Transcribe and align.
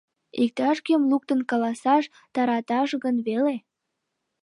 Иктаж-кӧм 0.43 1.01
луктын 1.11 1.39
каласаш 1.49 2.03
тараташ 2.33 2.89
гын 3.03 3.15
веле? 3.27 3.55